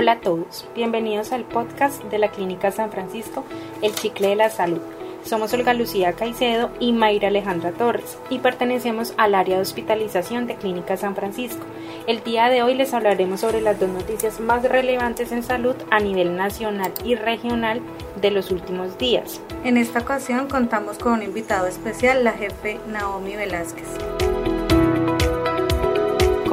[0.00, 3.44] Hola a todos, bienvenidos al podcast de la Clínica San Francisco,
[3.82, 4.80] El Chicle de la Salud.
[5.24, 10.54] Somos Olga Lucía Caicedo y Mayra Alejandra Torres y pertenecemos al área de hospitalización de
[10.54, 11.66] Clínica San Francisco.
[12.06, 16.00] El día de hoy les hablaremos sobre las dos noticias más relevantes en salud a
[16.00, 17.82] nivel nacional y regional
[18.22, 19.42] de los últimos días.
[19.64, 24.29] En esta ocasión contamos con un invitado especial, la jefe Naomi Velázquez.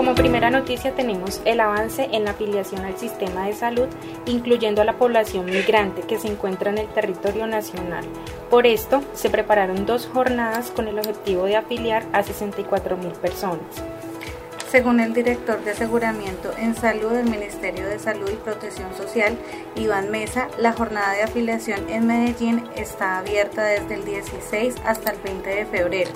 [0.07, 3.89] Como primera noticia tenemos el avance en la afiliación al sistema de salud,
[4.25, 8.05] incluyendo a la población migrante que se encuentra en el territorio nacional.
[8.49, 13.83] Por esto, se prepararon dos jornadas con el objetivo de afiliar a 64 mil personas.
[14.69, 19.37] Según el director de aseguramiento en salud del Ministerio de Salud y Protección Social,
[19.75, 25.19] Iván Mesa, la jornada de afiliación en Medellín está abierta desde el 16 hasta el
[25.21, 26.11] 20 de febrero.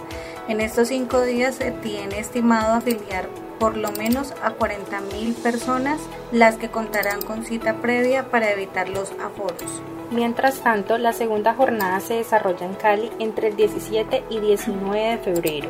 [0.49, 6.01] En estos cinco días se tiene estimado afiliar por lo menos a 40.000 personas,
[6.33, 9.81] las que contarán con cita previa para evitar los aforos.
[10.09, 15.17] Mientras tanto, la segunda jornada se desarrolla en Cali entre el 17 y 19 de
[15.19, 15.69] febrero.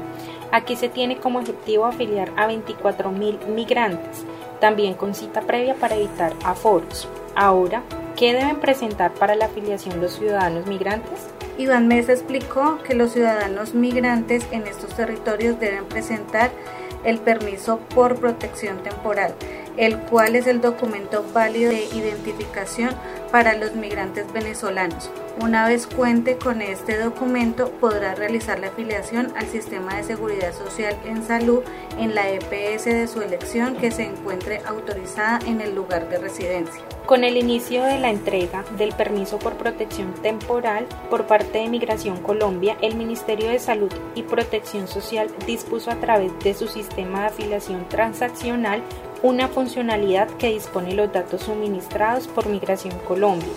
[0.52, 4.26] Aquí se tiene como objetivo afiliar a 24.000 migrantes,
[4.60, 7.08] también con cita previa para evitar aforos.
[7.36, 7.84] Ahora,
[8.18, 11.28] ¿qué deben presentar para la afiliación los ciudadanos migrantes?
[11.58, 16.52] Iván Mesa explicó que los ciudadanos migrantes en estos territorios deben presentar
[17.04, 19.34] el permiso por protección temporal,
[19.78, 22.92] el cual es el documento válido de identificación
[23.32, 25.10] para los migrantes venezolanos.
[25.40, 30.96] Una vez cuente con este documento, podrá realizar la afiliación al sistema de seguridad social
[31.06, 31.62] en salud
[31.98, 36.84] en la EPS de su elección que se encuentre autorizada en el lugar de residencia.
[37.06, 42.18] Con el inicio de la entrega del permiso por protección temporal por parte de Migración
[42.22, 47.28] Colombia, el Ministerio de Salud y Protección Social dispuso a través de su sistema de
[47.28, 48.84] afiliación transaccional
[49.24, 53.50] una funcionalidad que dispone los datos suministrados por Migración Colombia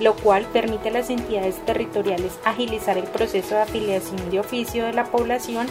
[0.00, 4.92] lo cual permite a las entidades territoriales agilizar el proceso de afiliación de oficio de
[4.92, 5.66] la población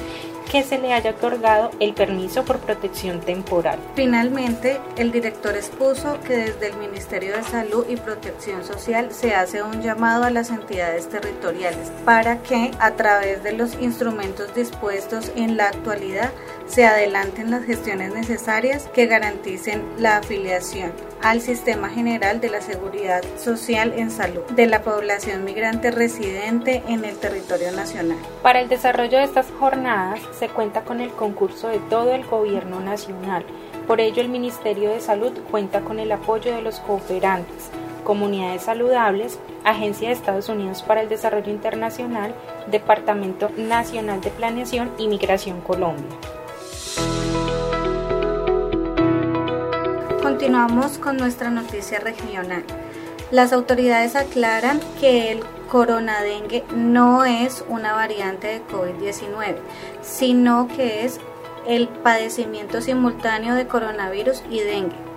[0.51, 3.79] que se le haya otorgado el permiso por protección temporal.
[3.95, 9.63] Finalmente, el director expuso que desde el Ministerio de Salud y Protección Social se hace
[9.63, 15.55] un llamado a las entidades territoriales para que, a través de los instrumentos dispuestos en
[15.55, 16.31] la actualidad,
[16.71, 23.21] se adelanten las gestiones necesarias que garanticen la afiliación al Sistema General de la Seguridad
[23.37, 28.17] Social en Salud de la población migrante residente en el territorio nacional.
[28.41, 32.79] Para el desarrollo de estas jornadas se cuenta con el concurso de todo el gobierno
[32.79, 33.43] nacional.
[33.85, 37.69] Por ello el Ministerio de Salud cuenta con el apoyo de los cooperantes,
[38.05, 42.33] comunidades saludables, Agencia de Estados Unidos para el Desarrollo Internacional,
[42.67, 46.07] Departamento Nacional de Planeación y Migración Colombia.
[50.41, 52.63] Continuamos con nuestra noticia regional.
[53.29, 59.57] Las autoridades aclaran que el coronadengue no es una variante de COVID-19,
[60.01, 61.19] sino que es
[61.67, 65.10] el padecimiento simultáneo de coronavirus y dengue.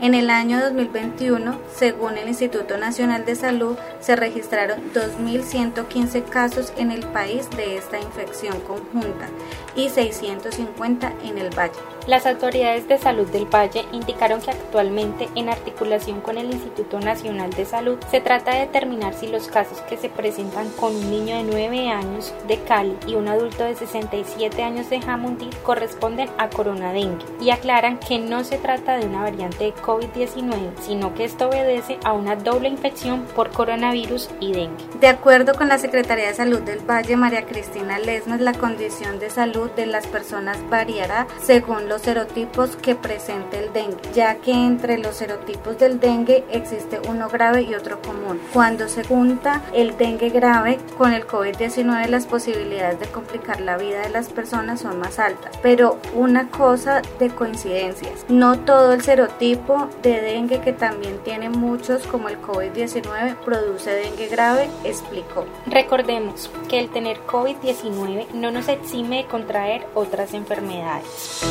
[0.00, 6.90] En el año 2021, según el Instituto Nacional de Salud, se registraron 2.115 casos en
[6.90, 9.28] el país de esta infección conjunta
[9.76, 11.78] y 650 en el Valle.
[12.06, 17.50] Las autoridades de salud del Valle indicaron que actualmente, en articulación con el Instituto Nacional
[17.50, 21.36] de Salud, se trata de determinar si los casos que se presentan con un niño
[21.36, 26.50] de 9 años de Cali y un adulto de 67 años de Jamundí corresponden a
[26.50, 31.48] coronadengue y aclaran que no se trata de una variante de COVID-19, sino que esto
[31.48, 34.84] obedece a una doble infección por coronavirus y dengue.
[35.00, 39.30] De acuerdo con la Secretaría de Salud del Valle, María Cristina Lesmes, la condición de
[39.30, 44.98] salud de las personas variará según los serotipos que presente el dengue, ya que entre
[44.98, 48.40] los serotipos del dengue existe uno grave y otro común.
[48.52, 54.00] Cuando se junta el dengue grave con el COVID-19, las posibilidades de complicar la vida
[54.00, 55.56] de las personas son más altas.
[55.62, 62.06] Pero una cosa de coincidencias, no todo el serotipo de dengue que también tiene muchos
[62.06, 65.46] como el COVID-19 produce dengue grave, explicó.
[65.66, 71.44] Recordemos que el tener COVID-19 no nos exime de contraer otras enfermedades.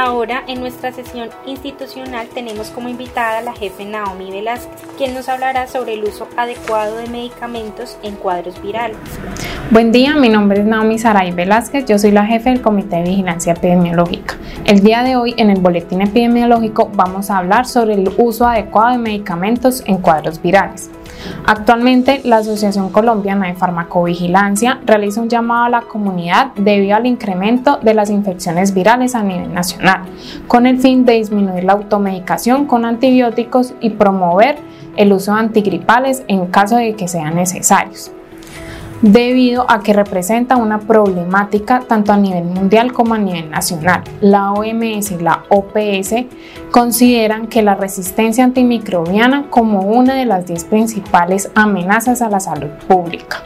[0.00, 5.28] Ahora, en nuestra sesión institucional, tenemos como invitada a la jefe Naomi Velázquez, quien nos
[5.28, 8.96] hablará sobre el uso adecuado de medicamentos en cuadros virales.
[9.70, 13.02] Buen día, mi nombre es Naomi Saray Velázquez, yo soy la jefe del Comité de
[13.02, 14.36] Vigilancia Epidemiológica.
[14.64, 18.92] El día de hoy en el Boletín Epidemiológico vamos a hablar sobre el uso adecuado
[18.92, 20.88] de medicamentos en cuadros virales.
[21.44, 27.76] Actualmente, la Asociación Colombiana de Farmacovigilancia realiza un llamado a la comunidad debido al incremento
[27.82, 30.00] de las infecciones virales a nivel nacional,
[30.46, 34.56] con el fin de disminuir la automedicación con antibióticos y promover
[34.96, 38.12] el uso de antigripales en caso de que sean necesarios
[39.02, 44.02] debido a que representa una problemática tanto a nivel mundial como a nivel nacional.
[44.20, 46.26] La OMS y la OPS
[46.70, 52.70] consideran que la resistencia antimicrobiana como una de las 10 principales amenazas a la salud
[52.86, 53.42] pública,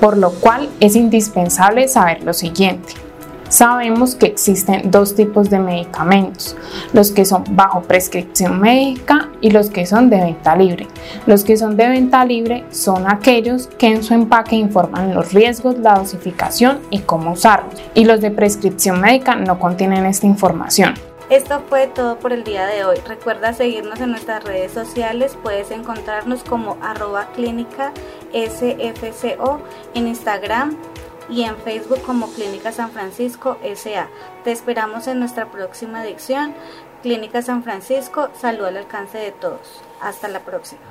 [0.00, 3.07] por lo cual es indispensable saber lo siguiente.
[3.48, 6.56] Sabemos que existen dos tipos de medicamentos,
[6.92, 10.86] los que son bajo prescripción médica y los que son de venta libre.
[11.26, 15.78] Los que son de venta libre son aquellos que en su empaque informan los riesgos,
[15.78, 17.74] la dosificación y cómo usarlos.
[17.94, 20.94] Y los de prescripción médica no contienen esta información.
[21.30, 22.96] Esto fue todo por el día de hoy.
[23.06, 25.36] Recuerda seguirnos en nuestras redes sociales.
[25.42, 27.92] Puedes encontrarnos como arroba clínica
[28.32, 29.60] SFCO
[29.94, 30.76] en Instagram,
[31.28, 34.08] y en Facebook como Clínica San Francisco SA.
[34.44, 36.54] Te esperamos en nuestra próxima edición.
[37.02, 39.82] Clínica San Francisco, salud al alcance de todos.
[40.00, 40.88] Hasta la próxima.